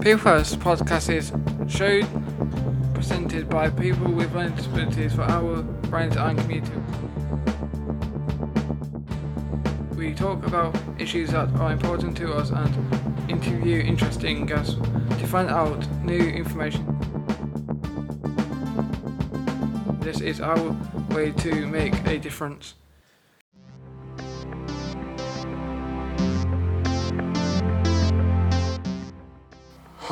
People 0.00 0.18
First 0.18 0.58
podcast 0.60 1.12
is 1.14 1.30
show 1.70 2.00
presented 2.94 3.50
by 3.50 3.68
people 3.68 4.10
with 4.10 4.34
learning 4.34 4.56
disabilities 4.56 5.12
for 5.12 5.24
our 5.24 5.62
friends 5.90 6.16
and 6.16 6.38
community. 6.38 6.72
We 9.94 10.14
talk 10.14 10.46
about 10.46 10.74
issues 10.98 11.32
that 11.32 11.50
are 11.56 11.70
important 11.70 12.16
to 12.16 12.32
us 12.32 12.48
and 12.48 13.30
interview 13.30 13.80
interesting 13.80 14.46
guests 14.46 14.76
to 15.18 15.26
find 15.26 15.50
out 15.50 15.86
new 16.02 16.30
information. 16.30 16.86
This 20.00 20.22
is 20.22 20.40
our 20.40 20.74
way 21.10 21.32
to 21.32 21.66
make 21.66 22.06
a 22.06 22.18
difference. 22.18 22.72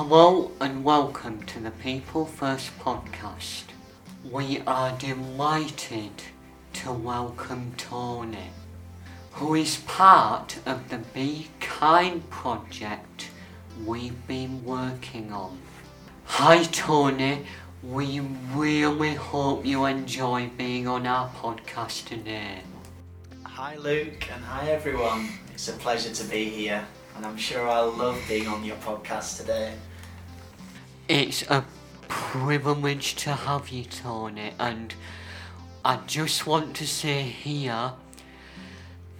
Hello 0.00 0.52
and 0.60 0.84
welcome 0.84 1.42
to 1.46 1.58
the 1.58 1.72
People 1.72 2.24
First 2.24 2.70
podcast. 2.78 3.64
We 4.30 4.60
are 4.64 4.96
delighted 4.96 6.22
to 6.74 6.92
welcome 6.92 7.74
Tony, 7.76 8.50
who 9.32 9.56
is 9.56 9.78
part 9.88 10.60
of 10.66 10.88
the 10.88 10.98
Be 10.98 11.48
Kind 11.58 12.30
project 12.30 13.30
we've 13.84 14.24
been 14.28 14.64
working 14.64 15.32
on. 15.32 15.58
Hi 16.26 16.62
Tony, 16.62 17.44
we 17.82 18.20
really 18.54 19.14
hope 19.14 19.66
you 19.66 19.84
enjoy 19.86 20.48
being 20.56 20.86
on 20.86 21.08
our 21.08 21.28
podcast 21.30 22.06
today. 22.06 22.60
Hi 23.42 23.74
Luke 23.74 24.30
and 24.32 24.44
hi 24.44 24.70
everyone. 24.70 25.30
It's 25.52 25.66
a 25.66 25.72
pleasure 25.72 26.14
to 26.14 26.24
be 26.30 26.44
here 26.44 26.86
and 27.16 27.26
I'm 27.26 27.36
sure 27.36 27.68
I'll 27.68 27.90
love 27.90 28.22
being 28.28 28.46
on 28.46 28.62
your 28.62 28.76
podcast 28.76 29.38
today. 29.38 29.74
It's 31.08 31.40
a 31.48 31.64
privilege 32.06 33.14
to 33.16 33.32
have 33.32 33.70
you, 33.70 33.84
Tony, 33.84 34.52
and 34.58 34.94
I 35.82 36.00
just 36.06 36.46
want 36.46 36.76
to 36.76 36.86
say 36.86 37.22
here 37.22 37.92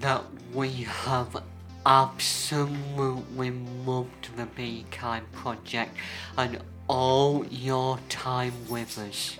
that 0.01 0.23
we 0.53 0.69
have 0.83 1.43
absolutely 1.87 3.53
loved 3.87 4.37
the 4.37 4.45
Be 4.45 4.85
Kind 4.91 5.33
project 5.33 5.97
and 6.37 6.61
all 6.89 7.47
your 7.47 7.99
time 8.11 8.53
with 8.69 8.99
us. 8.99 9.39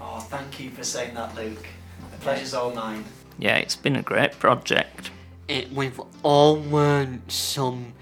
Oh, 0.00 0.20
thank 0.20 0.60
you 0.60 0.70
for 0.70 0.84
saying 0.84 1.14
that, 1.14 1.34
Luke. 1.34 1.66
The 2.12 2.18
pleasure's 2.18 2.54
all 2.54 2.72
mine. 2.72 3.04
Yeah, 3.36 3.56
it's 3.56 3.74
been 3.74 3.96
a 3.96 4.02
great 4.02 4.38
project. 4.38 5.10
It, 5.48 5.72
we've 5.72 6.00
all 6.22 6.62
learned 6.62 7.22
some 7.26 7.94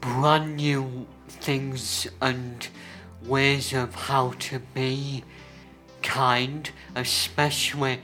brand 0.00 0.56
new 0.56 1.06
things 1.28 2.06
and 2.20 2.68
ways 3.24 3.72
of 3.72 3.94
how 3.94 4.32
to 4.38 4.58
be 4.58 5.24
kind, 6.02 6.70
especially 6.94 8.00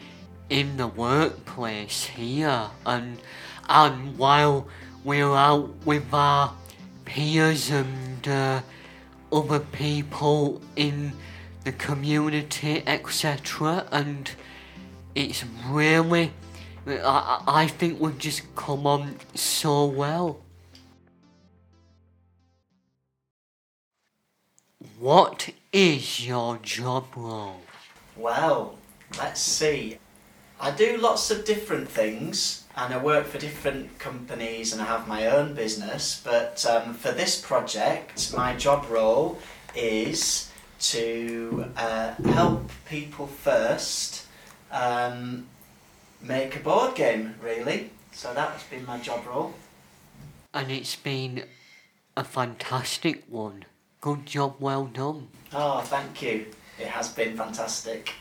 in 0.51 0.77
the 0.77 0.87
workplace 0.87 2.05
here. 2.05 2.69
And 2.85 3.19
and 3.69 4.19
while 4.19 4.69
we're 5.05 5.35
out 5.35 5.71
with 5.85 6.13
our 6.13 6.55
peers 7.05 7.71
and 7.71 8.29
uh, 8.29 8.61
other 9.33 9.61
people 9.61 10.61
in 10.77 11.13
the 11.65 11.73
community, 11.73 12.83
etc. 12.87 13.87
And 13.91 14.31
it's 15.15 15.45
really, 15.69 16.33
I, 16.87 17.43
I 17.47 17.67
think 17.67 18.01
we've 18.01 18.19
just 18.19 18.55
come 18.55 18.87
on 18.87 19.17
so 19.35 19.87
well. 19.87 20.44
What 24.99 25.51
is 25.73 26.25
your 26.25 26.59
job 26.59 27.07
role? 27.17 27.61
Well, 28.17 28.79
let's 29.19 29.41
see. 29.41 29.99
I 30.61 30.71
do 30.71 30.97
lots 30.97 31.33
of 31.33 31.45
different 31.45 31.89
things 31.89 32.65
and 32.77 32.95
I 32.95 32.99
work 32.99 33.27
for 33.27 33.39
different 33.39 33.99
companies 33.99 34.73
and 34.73 34.81
I 34.81 34.85
have 34.85 35.09
my 35.09 35.27
own 35.27 35.55
business, 35.55 36.21
but 36.23 36.65
um, 36.65 36.95
for 36.95 37.11
this 37.11 37.41
project, 37.41 38.33
my 38.37 38.55
job 38.55 38.89
role 38.89 39.39
is 39.75 40.51
to 40.79 41.73
uh, 41.77 42.15
help 42.15 42.71
people 42.89 43.27
first 43.27 44.27
um, 44.71 45.47
make 46.23 46.55
a 46.55 46.61
board 46.61 46.95
game, 46.95 47.35
really. 47.43 47.91
So 48.13 48.33
that's 48.33 48.63
been 48.65 48.87
my 48.87 48.99
job 49.01 49.27
role. 49.27 49.55
And 50.53 50.71
it's 50.71 50.95
been 50.95 51.45
a 52.17 52.23
fantastic 52.23 53.25
one. 53.29 53.65
Good 54.05 54.27
job, 54.27 54.57
well 54.61 54.85
done. 54.85 55.29
Oh, 55.51 55.81
thank 55.81 56.21
you. 56.21 56.45
It 56.79 56.89
has 56.89 57.09
been 57.09 57.39
fantastic. 57.39 58.13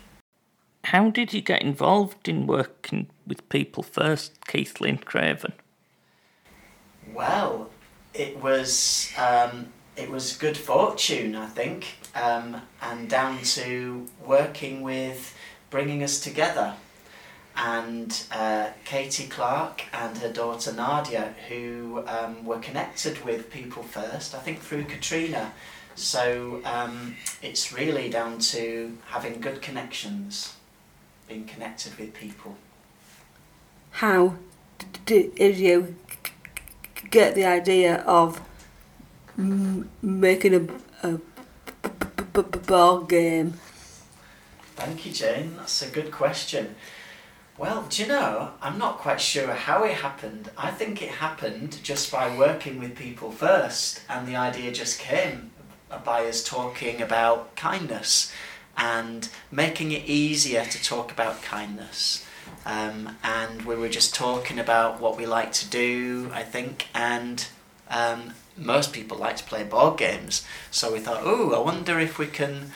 How 0.86 1.10
did 1.10 1.34
you 1.34 1.42
get 1.42 1.62
involved 1.62 2.30
in 2.30 2.48
working 2.48 3.10
with 3.28 3.50
people 3.50 3.84
first, 3.84 4.48
Keighley 4.48 4.92
and 4.92 5.04
Craven? 5.04 5.52
Well, 7.14 7.70
it 8.14 8.42
was 8.42 9.12
um, 9.18 9.74
it 9.98 10.10
was 10.10 10.38
good 10.38 10.56
fortune, 10.56 11.36
I 11.36 11.48
think, 11.48 11.98
um, 12.16 12.62
and 12.82 13.10
down 13.10 13.42
to 13.42 14.08
working 14.26 14.84
with 14.84 15.36
bringing 15.70 16.02
us 16.02 16.22
together, 16.22 16.76
and 17.56 18.24
uh, 18.32 18.70
Katie 18.84 19.28
Clark 19.28 19.84
and 19.94 20.18
her 20.18 20.32
daughter 20.32 20.74
Nadia, 20.74 21.34
who 21.48 22.04
um, 22.08 22.46
were 22.46 22.60
connected 22.60 23.24
with 23.24 23.52
People 23.52 23.84
First, 23.84 24.34
I 24.34 24.40
think 24.40 24.60
through 24.60 24.86
Katrina. 24.86 25.54
So 25.96 26.62
um, 26.66 27.16
it's 27.42 27.72
really 27.72 28.10
down 28.10 28.40
to 28.40 28.98
having 29.08 29.40
good 29.40 29.62
connections, 29.62 30.56
being 31.28 31.46
connected 31.46 31.98
with 32.00 32.14
people. 32.14 32.56
How 33.92 34.36
did 35.06 35.60
you 35.60 35.96
get 37.12 37.36
the 37.36 37.46
idea 37.46 37.98
of 38.02 38.42
making 40.02 40.56
a, 40.56 41.08
a 41.08 41.18
b- 41.18 41.22
b- 41.84 42.42
b- 42.42 42.60
ball 42.66 43.02
game? 43.02 43.54
Thank 44.76 45.06
you, 45.06 45.12
Jane. 45.12 45.56
That's 45.58 45.84
a 45.84 45.90
good 45.90 46.12
question. 46.12 46.76
Well, 47.56 47.86
do 47.88 48.02
you 48.02 48.08
know, 48.08 48.52
I'm 48.64 48.80
not 48.80 48.98
quite 48.98 49.22
sure 49.22 49.54
how 49.54 49.84
it 49.84 49.94
happened. 49.94 50.50
I 50.58 50.72
think 50.72 51.04
it 51.04 51.10
happened 51.10 51.78
just 51.84 52.12
by 52.12 52.36
working 52.36 52.80
with 52.80 52.96
people 52.96 53.32
first, 53.32 54.02
and 54.10 54.28
the 54.28 54.36
idea 54.36 54.72
just 54.72 55.00
came 55.00 55.52
by 56.04 56.26
us 56.26 56.44
talking 56.44 57.00
about 57.00 57.56
kindness 57.56 58.34
and 58.76 59.30
making 59.52 59.92
it 59.92 60.06
easier 60.06 60.66
to 60.66 60.84
talk 60.84 61.12
about 61.12 61.44
kindness. 61.44 62.26
Um, 62.66 63.18
and 63.24 63.62
we 63.62 63.76
were 63.76 63.90
just 63.90 64.16
talking 64.16 64.58
about 64.58 65.00
what 65.00 65.16
we 65.16 65.28
like 65.28 65.52
to 65.54 65.70
do, 65.70 66.32
I 66.34 66.42
think, 66.42 66.88
and 66.96 67.48
um, 67.88 68.34
most 68.58 68.94
people 68.94 69.20
like 69.20 69.38
to 69.38 69.44
play 69.44 69.64
board 69.64 70.00
games. 70.00 70.44
So 70.72 70.92
we 70.92 71.00
thought, 71.00 71.22
oh, 71.24 71.54
I 71.54 71.60
wonder 71.60 72.00
if 72.00 72.18
we 72.18 72.26
can 72.26 72.72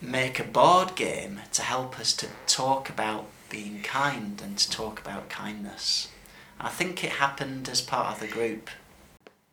make 0.00 0.38
a 0.38 0.44
board 0.44 0.94
game 0.94 1.40
to 1.54 1.62
help 1.62 1.98
us 1.98 2.12
to 2.14 2.28
talk 2.46 2.88
about 2.88 3.26
being 3.54 3.80
kind 3.82 4.42
and 4.42 4.58
to 4.58 4.68
talk 4.68 4.98
about 5.00 5.28
kindness. 5.28 6.08
I 6.58 6.70
think 6.70 7.04
it 7.04 7.12
happened 7.12 7.68
as 7.68 7.80
part 7.80 8.12
of 8.12 8.18
the 8.18 8.26
group. 8.26 8.68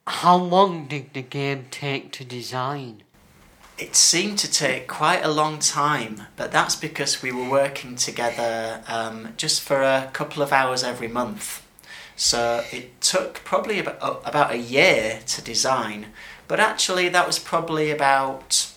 How 0.07 0.35
long 0.35 0.87
did 0.87 1.13
the 1.13 1.21
game 1.21 1.67
take 1.69 2.11
to 2.13 2.25
design? 2.25 3.03
It 3.77 3.95
seemed 3.95 4.39
to 4.39 4.51
take 4.51 4.87
quite 4.87 5.23
a 5.23 5.29
long 5.29 5.59
time, 5.59 6.23
but 6.35 6.51
that's 6.51 6.75
because 6.75 7.21
we 7.21 7.31
were 7.31 7.47
working 7.47 7.95
together 7.95 8.81
um, 8.87 9.33
just 9.37 9.61
for 9.61 9.83
a 9.83 10.09
couple 10.13 10.41
of 10.41 10.51
hours 10.51 10.83
every 10.83 11.07
month. 11.07 11.63
So 12.15 12.63
it 12.71 13.01
took 13.01 13.43
probably 13.43 13.77
about, 13.77 14.23
about 14.25 14.51
a 14.51 14.57
year 14.57 15.19
to 15.27 15.43
design, 15.43 16.07
but 16.47 16.59
actually 16.59 17.07
that 17.09 17.27
was 17.27 17.37
probably 17.37 17.91
about 17.91 18.71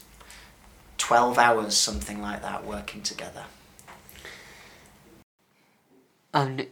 12 0.98 1.38
hours, 1.38 1.74
something 1.76 2.20
like 2.20 2.42
that, 2.42 2.66
working 2.66 3.00
together. 3.00 3.44
And 6.34 6.66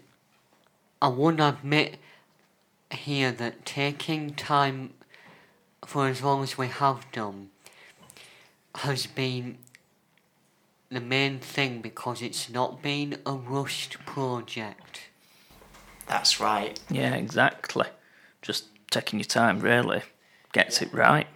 I 1.00 1.08
would 1.08 1.40
admit 1.40 1.98
here 2.90 3.30
that 3.32 3.64
taking 3.64 4.34
time 4.34 4.92
for 5.86 6.08
as 6.08 6.20
long 6.20 6.42
as 6.42 6.58
we 6.58 6.66
have 6.66 7.10
done 7.12 7.50
has 8.74 9.06
been 9.06 9.58
the 10.90 11.00
main 11.00 11.38
thing 11.38 11.80
because 11.80 12.20
it's 12.20 12.50
not 12.50 12.82
been 12.82 13.18
a 13.24 13.32
rushed 13.32 14.04
project. 14.04 15.02
That's 16.06 16.40
right. 16.40 16.78
Yeah, 16.90 17.14
exactly. 17.14 17.86
Just 18.42 18.64
taking 18.90 19.20
your 19.20 19.24
time, 19.24 19.60
really. 19.60 20.02
Gets 20.52 20.82
it 20.82 20.92
right. 20.92 21.28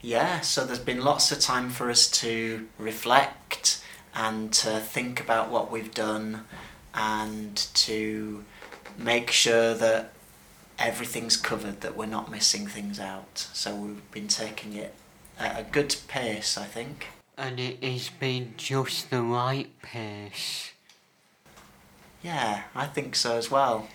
Yeah, 0.00 0.40
so 0.40 0.64
there's 0.64 0.78
been 0.78 1.02
lots 1.02 1.32
of 1.32 1.40
time 1.40 1.70
for 1.70 1.90
us 1.90 2.10
to 2.22 2.68
reflect 2.78 3.82
and 4.14 4.52
to 4.52 4.78
think 4.78 5.20
about 5.20 5.50
what 5.50 5.70
we've 5.70 5.92
done 5.92 6.44
and 6.94 7.56
to 7.74 8.44
make 8.96 9.30
sure 9.30 9.74
that 9.74 10.12
everything's 10.78 11.36
covered, 11.36 11.80
that 11.80 11.96
we're 11.96 12.06
not 12.06 12.30
missing 12.30 12.66
things 12.66 13.00
out. 13.00 13.48
So 13.52 13.74
we've 13.74 14.10
been 14.10 14.28
taking 14.28 14.74
it 14.74 14.94
at 15.38 15.58
a 15.58 15.64
good 15.64 15.96
pace, 16.08 16.56
I 16.56 16.64
think. 16.64 17.08
And 17.36 17.58
it 17.58 17.82
has 17.82 18.10
been 18.10 18.54
just 18.56 19.10
the 19.10 19.22
right 19.22 19.70
pace. 19.82 20.72
Yeah, 22.22 22.62
I 22.74 22.86
think 22.86 23.16
so 23.16 23.36
as 23.36 23.50
well. 23.50 23.88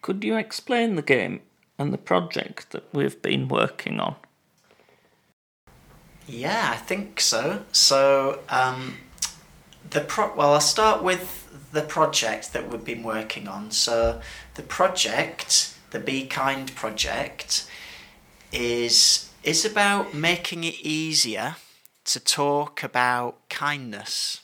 Could 0.00 0.22
you 0.22 0.36
explain 0.36 0.94
the 0.94 1.02
game 1.02 1.40
and 1.78 1.92
the 1.92 1.98
project 1.98 2.70
that 2.70 2.84
we've 2.92 3.20
been 3.20 3.48
working 3.48 4.00
on? 4.00 4.14
Yeah, 6.28 6.70
I 6.72 6.76
think 6.76 7.20
so. 7.20 7.62
So, 7.72 8.40
um, 8.48 8.98
the 9.90 10.00
pro- 10.00 10.34
well, 10.34 10.54
I'll 10.54 10.60
start 10.60 11.02
with 11.02 11.42
the 11.72 11.82
project 11.82 12.52
that 12.52 12.70
we've 12.70 12.84
been 12.84 13.02
working 13.02 13.48
on. 13.48 13.70
So, 13.70 14.20
the 14.54 14.62
project, 14.62 15.74
the 15.90 15.98
Be 15.98 16.26
Kind 16.26 16.74
project, 16.74 17.68
is 18.52 19.30
is 19.42 19.64
about 19.64 20.12
making 20.14 20.64
it 20.64 20.74
easier 20.80 21.56
to 22.04 22.20
talk 22.20 22.82
about 22.82 23.48
kindness, 23.48 24.42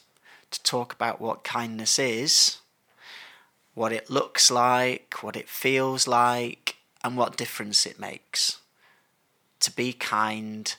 to 0.51 0.61
talk 0.63 0.93
about 0.93 1.19
what 1.19 1.43
kindness 1.43 1.99
is, 1.99 2.59
what 3.73 3.91
it 3.91 4.09
looks 4.09 4.51
like, 4.51 5.15
what 5.21 5.35
it 5.35 5.49
feels 5.49 6.07
like, 6.07 6.77
and 7.03 7.17
what 7.17 7.37
difference 7.37 7.85
it 7.85 7.99
makes. 7.99 8.59
To 9.61 9.71
be 9.71 9.93
kind 9.93 10.73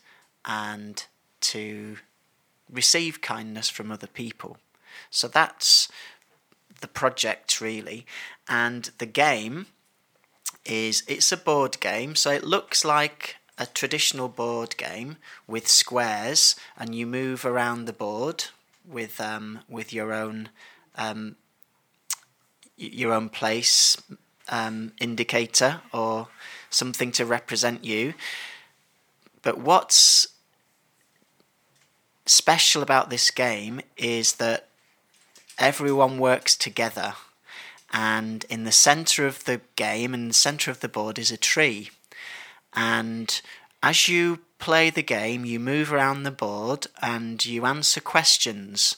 and 0.45 1.05
to 1.41 1.97
receive 2.71 3.21
kindness 3.21 3.69
from 3.69 3.91
other 3.91 4.07
people. 4.07 4.57
So 5.11 5.29
that's 5.29 5.89
the 6.81 6.89
project 6.89 7.61
really. 7.61 8.07
And 8.49 8.91
the 8.99 9.07
game 9.07 9.67
is 10.65 11.03
it's 11.07 11.33
a 11.33 11.37
board 11.37 11.81
game, 11.81 12.15
so 12.15 12.31
it 12.31 12.45
looks 12.45 12.85
like 12.85 13.37
a 13.59 13.67
traditional 13.67 14.29
board 14.29 14.77
game 14.77 15.17
with 15.47 15.69
squares, 15.69 16.57
and 16.77 16.95
you 16.95 17.07
move 17.07 17.45
around 17.45 17.85
the 17.85 17.93
board 17.93 18.47
with 18.87 19.21
um, 19.21 19.61
with 19.69 19.93
your 19.93 20.13
own 20.13 20.49
um, 20.97 21.37
your 22.77 23.13
own 23.13 23.29
place 23.29 23.97
um, 24.49 24.93
indicator 25.01 25.81
or 25.93 26.29
something 26.71 27.13
to 27.13 27.25
represent 27.25 27.85
you. 27.85 28.15
But 29.43 29.59
what's 29.59 30.29
special 32.27 32.83
about 32.83 33.11
this 33.11 33.31
game 33.31 33.81
is 33.97 34.35
that 34.35 34.69
everyone 35.59 36.19
works 36.19 36.57
together, 36.57 37.15
and 37.93 38.45
in 38.49 38.65
the 38.65 38.73
center 38.73 39.27
of 39.27 39.45
the 39.45 39.61
game, 39.77 40.15
in 40.15 40.29
the 40.29 40.35
center 40.35 40.71
of 40.71 40.81
the 40.81 40.89
board, 40.89 41.19
is 41.19 41.31
a 41.31 41.37
tree. 41.37 41.91
And 42.73 43.41
as 43.83 44.09
you 44.09 44.41
play 44.59 44.91
the 44.91 45.03
game, 45.03 45.45
you 45.45 45.61
move 45.61 45.93
around 45.93 46.23
the 46.23 46.31
board 46.31 46.87
and 47.03 47.45
you 47.45 47.67
answer 47.67 48.01
questions 48.01 48.97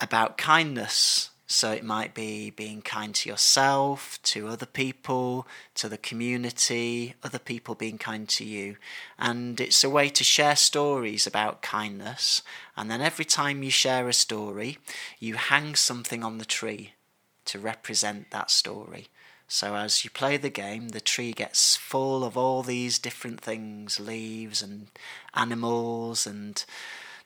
about 0.00 0.36
kindness. 0.36 1.29
So 1.52 1.72
it 1.72 1.82
might 1.82 2.14
be 2.14 2.50
being 2.50 2.80
kind 2.80 3.12
to 3.16 3.28
yourself, 3.28 4.20
to 4.22 4.46
other 4.46 4.66
people, 4.66 5.48
to 5.74 5.88
the 5.88 5.98
community, 5.98 7.16
other 7.24 7.40
people 7.40 7.74
being 7.74 7.98
kind 7.98 8.28
to 8.28 8.44
you. 8.44 8.76
And 9.18 9.60
it's 9.60 9.82
a 9.82 9.90
way 9.90 10.10
to 10.10 10.22
share 10.22 10.54
stories 10.54 11.26
about 11.26 11.60
kindness. 11.60 12.42
And 12.76 12.88
then 12.88 13.00
every 13.00 13.24
time 13.24 13.64
you 13.64 13.70
share 13.72 14.08
a 14.08 14.12
story, 14.12 14.78
you 15.18 15.34
hang 15.34 15.74
something 15.74 16.22
on 16.22 16.38
the 16.38 16.44
tree 16.44 16.92
to 17.46 17.58
represent 17.58 18.30
that 18.30 18.52
story. 18.52 19.08
So 19.48 19.74
as 19.74 20.04
you 20.04 20.10
play 20.10 20.36
the 20.36 20.50
game, 20.50 20.90
the 20.90 21.00
tree 21.00 21.32
gets 21.32 21.74
full 21.74 22.22
of 22.22 22.36
all 22.36 22.62
these 22.62 23.00
different 23.00 23.40
things 23.40 23.98
leaves 23.98 24.62
and 24.62 24.86
animals 25.34 26.28
and 26.28 26.64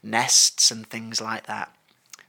nests 0.02 0.70
and 0.70 0.86
things 0.86 1.20
like 1.20 1.46
that. 1.46 1.76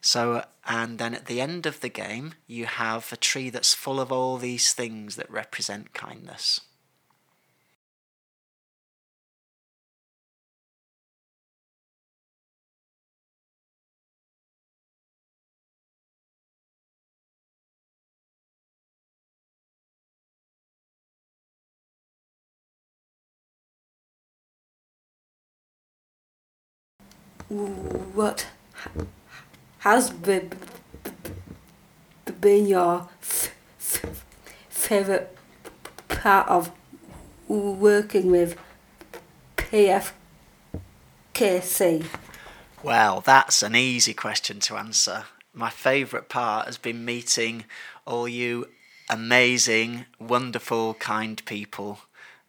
So, 0.06 0.46
and 0.68 1.00
then 1.00 1.16
at 1.16 1.26
the 1.26 1.42
end 1.42 1.66
of 1.66 1.82
the 1.82 1.90
game, 1.90 2.36
you 2.46 2.68
have 2.68 3.12
a 3.12 3.18
tree 3.18 3.50
that's 3.50 3.74
full 3.74 4.00
of 4.00 4.12
all 4.12 4.38
these 4.38 4.72
things 4.72 5.16
that 5.16 5.28
represent 5.32 5.96
kindness. 5.96 6.62
What 27.50 28.46
ha- 29.86 29.92
has 29.92 30.10
been, 30.10 30.52
been 32.42 32.68
your 32.68 33.08
f- 33.22 33.56
f- 33.80 34.26
favourite 34.70 35.28
part 36.08 36.50
of 36.50 36.72
working 37.48 38.32
with 38.32 38.58
PFKC? 39.58 42.06
Well, 42.84 43.22
that's 43.22 43.64
an 43.64 43.76
easy 43.76 44.14
question 44.14 44.60
to 44.62 44.76
answer. 44.76 45.26
My 45.54 45.70
favourite 45.70 46.30
part 46.30 46.66
has 46.66 46.78
been 46.78 47.06
meeting 47.06 47.66
all 48.06 48.28
you 48.28 48.68
amazing, 49.10 50.06
wonderful, 50.20 50.96
kind 50.96 51.44
people, 51.46 52.00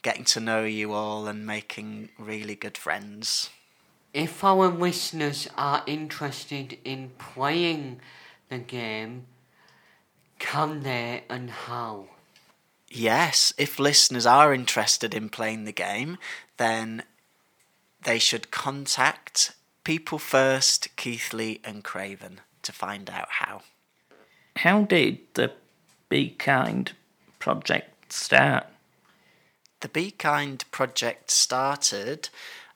getting 0.03 0.25
to 0.25 0.41
know 0.41 0.65
you 0.65 0.93
all 0.93 1.29
and 1.29 1.47
making 1.47 2.09
really 2.19 2.55
good 2.55 2.77
friends. 2.77 3.51
If 4.17 4.43
our 4.43 4.69
listeners 4.69 5.47
are 5.59 5.83
interested 5.87 6.79
in 6.85 7.11
playing 7.19 8.01
the 8.49 8.57
game, 8.57 9.27
can 10.39 10.85
they 10.85 11.25
and 11.29 11.51
how? 11.51 12.07
Yes, 12.89 13.53
if 13.59 13.79
listeners 13.79 14.25
are 14.25 14.55
interested 14.55 15.13
in 15.13 15.29
playing 15.29 15.67
the 15.67 15.73
game, 15.73 16.17
then 16.57 17.03
they 18.05 18.19
should 18.19 18.51
contact 18.51 19.53
People 19.85 20.19
First, 20.19 20.97
Keighley 20.97 21.61
and 21.63 21.85
Craven 21.85 22.41
to 22.63 22.73
find 22.73 23.11
out 23.11 23.29
how. 23.29 23.61
How 24.57 24.85
did 24.85 25.19
the 25.35 25.53
Be 26.09 26.31
Kind 26.31 26.93
project 27.39 28.15
start? 28.15 28.65
The 29.81 29.89
Be 29.89 30.11
Kind 30.11 30.65
project 30.71 31.31
started 31.31 32.31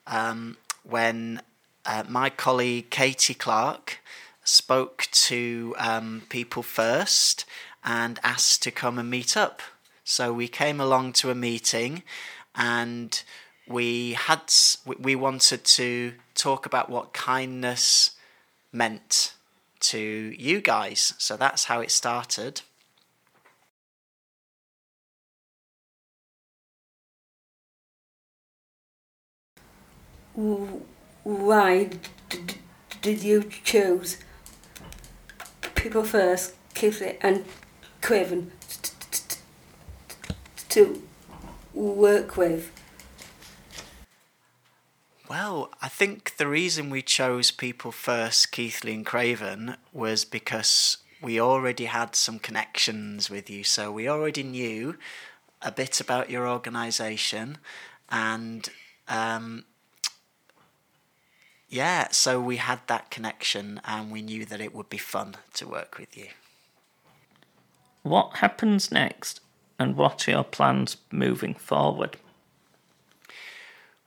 um, 0.06 0.58
when 0.82 1.42
uh, 1.84 2.04
my 2.08 2.30
colleague 2.30 2.90
Katie 2.90 3.34
Clark 3.34 3.98
spoke 4.44 5.08
to 5.12 5.74
um, 5.78 6.22
people 6.28 6.62
first 6.62 7.44
and 7.84 8.18
asked 8.22 8.62
to 8.62 8.70
come 8.70 8.98
and 8.98 9.08
meet 9.10 9.36
up. 9.36 9.62
So 10.04 10.32
we 10.32 10.48
came 10.48 10.80
along 10.80 11.12
to 11.14 11.30
a 11.30 11.34
meeting 11.34 12.02
and 12.54 13.22
we 13.66 14.12
had 14.12 14.52
we- 14.84 14.96
we 14.96 15.14
wanted 15.14 15.64
to 15.64 16.14
talk 16.34 16.66
about 16.66 16.90
what 16.90 17.12
kindness 17.12 18.12
meant 18.72 19.34
to 19.80 19.98
you 20.38 20.60
guys. 20.60 21.14
So 21.18 21.36
that's 21.36 21.64
how 21.64 21.80
it 21.80 21.90
started. 21.90 22.62
Why 30.34 31.90
did 33.02 33.22
you 33.22 33.44
choose 33.64 34.18
people 35.74 36.04
first, 36.04 36.54
Keighley 36.74 37.18
and 37.20 37.44
Craven 38.00 38.52
to 40.68 41.02
work 41.74 42.36
with? 42.36 42.70
Well, 45.28 45.70
I 45.80 45.88
think 45.88 46.36
the 46.38 46.48
reason 46.48 46.90
we 46.90 47.02
chose 47.02 47.50
people 47.50 47.92
first, 47.92 48.50
Keighley 48.50 48.94
and 48.94 49.06
Craven, 49.06 49.76
was 49.92 50.24
because 50.24 50.98
we 51.22 51.40
already 51.40 51.84
had 51.84 52.16
some 52.16 52.38
connections 52.38 53.30
with 53.30 53.48
you. 53.48 53.62
So 53.62 53.92
we 53.92 54.08
already 54.08 54.42
knew 54.42 54.96
a 55.62 55.70
bit 55.70 56.00
about 56.00 56.30
your 56.30 56.48
organisation, 56.48 57.58
and 58.10 58.68
um, 59.08 59.64
yeah, 61.70 62.08
so 62.10 62.40
we 62.40 62.56
had 62.56 62.80
that 62.88 63.10
connection, 63.10 63.80
and 63.84 64.10
we 64.10 64.22
knew 64.22 64.44
that 64.44 64.60
it 64.60 64.74
would 64.74 64.90
be 64.90 64.98
fun 64.98 65.36
to 65.54 65.68
work 65.68 65.98
with 65.98 66.16
you. 66.16 66.26
What 68.02 68.38
happens 68.38 68.90
next, 68.90 69.40
and 69.78 69.96
what 69.96 70.26
are 70.26 70.32
your 70.32 70.44
plans 70.44 70.96
moving 71.12 71.54
forward? 71.54 72.16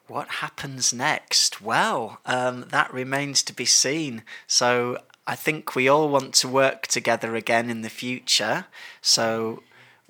What 0.07 0.27
happens 0.27 0.93
next? 0.93 1.61
Well, 1.61 2.19
um, 2.25 2.65
that 2.69 2.93
remains 2.93 3.41
to 3.43 3.53
be 3.53 3.65
seen. 3.65 4.23
So 4.45 4.97
I 5.25 5.35
think 5.35 5.73
we 5.73 5.87
all 5.87 6.09
want 6.09 6.33
to 6.35 6.49
work 6.49 6.87
together 6.87 7.35
again 7.37 7.69
in 7.69 7.81
the 7.81 7.89
future. 7.89 8.65
So 9.01 9.63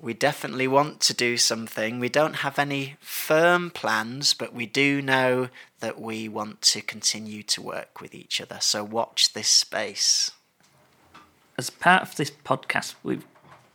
We 0.04 0.12
definitely 0.12 0.68
want 0.68 1.00
to 1.00 1.14
do 1.14 1.38
something. 1.38 1.98
We 1.98 2.10
don't 2.10 2.34
have 2.34 2.58
any 2.58 2.96
firm 3.00 3.70
plans, 3.70 4.34
but 4.34 4.52
we 4.52 4.66
do 4.66 5.00
know 5.00 5.48
that 5.80 5.98
we 5.98 6.28
want 6.28 6.60
to 6.60 6.82
continue 6.82 7.42
to 7.44 7.62
work 7.62 8.02
with 8.02 8.14
each 8.14 8.38
other. 8.38 8.58
So 8.60 8.84
watch 8.84 9.32
this 9.32 9.48
space. 9.48 10.32
As 11.56 11.70
part 11.70 12.02
of 12.02 12.16
this 12.16 12.30
podcast, 12.30 12.96
we've 13.02 13.24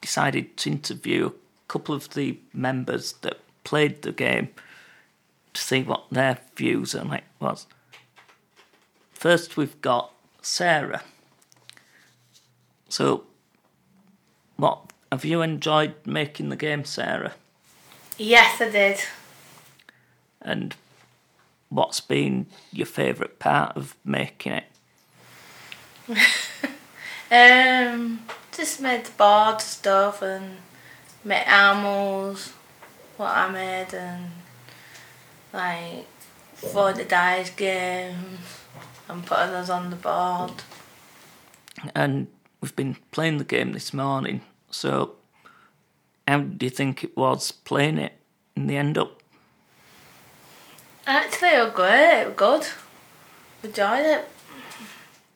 decided 0.02 0.56
to 0.58 0.70
interview 0.70 1.30
a 1.30 1.32
couple 1.68 1.96
of 1.96 2.14
the 2.14 2.38
members 2.54 3.14
that 3.24 3.40
played 3.64 4.04
the 4.04 4.12
game 4.12 4.50
to 5.56 5.62
see 5.62 5.82
what 5.82 6.12
their 6.12 6.38
views 6.56 6.94
on 6.94 7.12
it 7.12 7.24
was. 7.40 7.66
First, 9.14 9.58
we've 9.58 9.82
got 9.82 10.14
Sarah. 10.44 11.02
So, 12.88 13.24
what 14.58 14.94
have 15.12 15.26
you 15.26 15.42
enjoyed 15.42 15.96
making 16.06 16.50
the 16.50 16.56
game, 16.56 16.86
Sarah? 16.86 17.34
Yes, 18.18 18.62
I 18.62 18.70
did. 18.70 19.02
And 20.42 20.76
what's 21.70 22.00
been 22.00 22.48
your 22.72 22.86
favourite 22.86 23.40
part 23.40 23.76
of 23.76 23.96
making 24.06 24.54
it? 24.54 24.66
Um, 27.32 28.22
just 28.52 28.82
made 28.82 29.06
the 29.06 29.12
board 29.12 29.62
stuff 29.62 30.24
and 30.24 30.58
made 31.24 31.44
animals, 31.44 32.54
what 33.18 33.38
I 33.38 33.52
made, 33.52 33.94
and 33.94 34.32
like 35.54 36.08
for 36.56 36.92
the 36.92 37.06
dice 37.06 37.52
games 37.52 38.40
and 39.08 39.24
putting 39.26 39.52
those 39.52 39.70
on 39.70 39.92
the 39.92 39.96
board. 39.96 40.64
And 41.94 42.28
we've 42.62 42.76
been 42.76 42.98
playing 43.12 43.38
the 43.38 43.44
game 43.44 43.74
this 43.74 43.94
morning. 43.94 44.42
So, 44.72 45.16
how 46.28 46.42
do 46.42 46.66
you 46.66 46.70
think 46.70 47.04
it 47.04 47.18
was 47.18 47.52
playing 47.52 47.98
it 47.98 48.14
in 48.56 48.68
the 48.68 48.78
end 48.78 48.98
up? 48.98 49.22
Actually, 51.08 51.50
it 51.50 51.64
was 51.64 51.74
great. 51.74 52.22
It 52.22 52.28
was 52.28 52.36
good. 52.36 52.68
Enjoyed 53.64 54.06
it. 54.06 54.30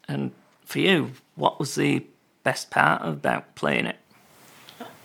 And 0.07 0.31
for 0.65 0.79
you, 0.79 1.11
what 1.35 1.59
was 1.59 1.75
the 1.75 2.05
best 2.43 2.69
part 2.69 3.01
about 3.03 3.55
playing 3.55 3.87
it? 3.87 3.97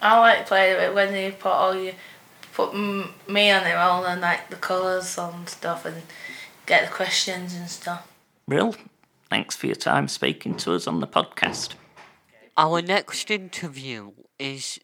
I 0.00 0.18
like 0.18 0.47
playing 0.47 0.80
it 0.80 0.94
when 0.94 1.14
you 1.14 1.32
put 1.32 1.50
all 1.50 1.75
you 1.75 1.94
put 2.52 2.75
me 2.75 3.50
on 3.50 3.66
it 3.66 3.76
all 3.76 4.04
and 4.04 4.20
like 4.20 4.50
the 4.50 4.56
colours 4.56 5.16
and 5.16 5.49
stuff 5.49 5.85
and 5.85 6.02
get 6.66 6.85
the 6.88 6.94
questions 6.94 7.54
and 7.54 7.68
stuff. 7.68 8.06
Real, 8.47 8.75
thanks 9.30 9.54
for 9.54 9.66
your 9.66 9.76
time 9.76 10.08
speaking 10.08 10.56
to 10.56 10.75
us 10.75 10.87
on 10.87 11.00
the 11.00 11.06
podcast. 11.06 11.75
Our 12.58 12.82
next 12.82 13.30
interview 13.30 14.10
is 14.36 14.80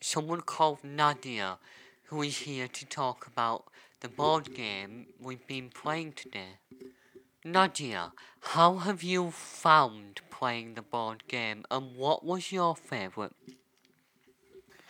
someone 0.00 0.42
called 0.42 0.84
Nadia, 0.84 1.58
who 2.04 2.22
is 2.22 2.38
here 2.38 2.68
to 2.68 2.86
talk 2.86 3.26
about 3.26 3.64
the 3.98 4.08
board 4.08 4.54
game 4.54 5.06
we've 5.20 5.44
been 5.48 5.70
playing 5.70 6.12
today. 6.12 6.60
Nadia, 7.44 8.12
how 8.54 8.76
have 8.76 9.02
you 9.02 9.32
found 9.32 10.20
playing 10.30 10.74
the 10.74 10.82
board 10.82 11.24
game 11.26 11.64
and 11.68 11.96
what 11.96 12.24
was 12.24 12.52
your 12.52 12.76
favourite? 12.76 13.32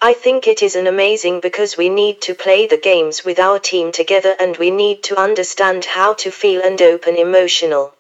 I 0.03 0.13
think 0.13 0.47
it 0.47 0.63
is 0.63 0.77
an 0.77 0.87
amazing 0.87 1.41
because 1.41 1.79
we 1.79 1.89
need 1.89 2.21
to 2.21 2.35
play 2.35 2.67
the 2.67 2.77
games 2.77 3.25
with 3.25 3.39
our 3.39 3.59
team 3.59 3.93
together 3.93 4.37
and 4.39 4.59
we 4.59 4.71
need 4.71 5.03
to 5.05 5.19
understand 5.19 5.87
how 5.87 6.13
to 6.21 6.31
feel 6.31 6.61
and 6.61 6.83
open 6.83 7.17
emotional. 7.17 7.95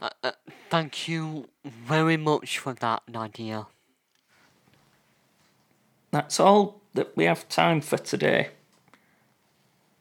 Uh, 0.00 0.10
uh, 0.22 0.32
thank 0.72 1.06
you 1.06 1.46
very 1.66 2.16
much 2.16 2.58
for 2.58 2.72
that, 2.72 3.02
Nadia. 3.06 3.66
That's 6.10 6.40
all 6.40 6.80
that 6.94 7.14
we 7.14 7.24
have 7.24 7.46
time 7.50 7.82
for 7.82 7.98
today. 7.98 8.48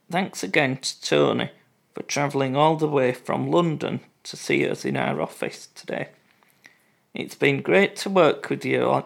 Thanks 0.09 0.43
again 0.43 0.77
to 0.77 1.01
Tony 1.01 1.51
for 1.93 2.03
travelling 2.03 2.55
all 2.55 2.77
the 2.77 2.87
way 2.87 3.11
from 3.11 3.51
London 3.51 3.99
to 4.23 4.37
see 4.37 4.65
us 4.65 4.85
in 4.85 4.95
our 4.95 5.19
office 5.19 5.67
today. 5.75 6.07
It's 7.13 7.35
been 7.35 7.61
great 7.61 7.97
to 7.97 8.09
work 8.09 8.49
with 8.49 8.63
you. 8.63 8.83
On... 8.83 9.03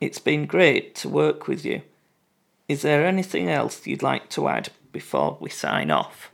It's 0.00 0.20
been 0.20 0.46
great 0.46 0.94
to 1.02 1.08
work 1.10 1.48
with 1.48 1.66
you. 1.66 1.82
Is 2.66 2.80
there 2.80 3.04
anything 3.04 3.50
else 3.50 3.86
you'd 3.86 4.02
like 4.02 4.30
to 4.30 4.48
add 4.48 4.70
before 4.90 5.36
we 5.38 5.50
sign 5.50 5.90
off? 5.90 6.30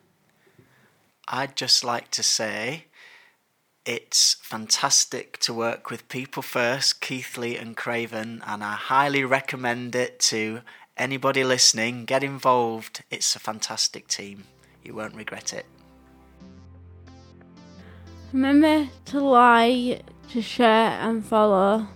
I'd 1.26 1.56
just 1.56 1.82
like 1.82 2.12
to 2.12 2.22
say 2.22 2.84
it's 3.86 4.34
fantastic 4.42 5.38
to 5.38 5.54
work 5.54 5.90
with 5.90 6.08
people 6.08 6.42
first, 6.42 7.00
Keighley 7.00 7.56
and 7.56 7.76
Craven, 7.76 8.42
and 8.44 8.64
I 8.64 8.72
highly 8.72 9.24
recommend 9.24 9.94
it 9.94 10.18
to 10.30 10.62
anybody 10.96 11.44
listening. 11.44 12.04
Get 12.04 12.24
involved. 12.24 13.04
It's 13.12 13.36
a 13.36 13.38
fantastic 13.38 14.08
team. 14.08 14.42
You 14.82 14.94
won't 14.94 15.14
regret 15.14 15.52
it. 15.52 15.66
Remember 18.32 18.88
to 19.06 19.20
like, 19.20 20.02
to 20.30 20.42
share, 20.42 20.90
and 21.00 21.24
follow 21.24 21.86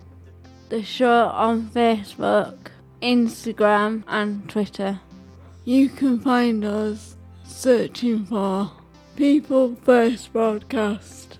the 0.69 0.85
show 0.85 1.27
on 1.35 1.71
Facebook, 1.71 2.57
Instagram, 3.03 4.05
and 4.07 4.49
Twitter. 4.49 5.01
You 5.65 5.89
can 5.89 6.21
find 6.21 6.65
us 6.65 7.17
searching 7.43 8.27
for 8.27 8.71
People 9.17 9.75
First 9.83 10.33
Broadcast. 10.33 11.40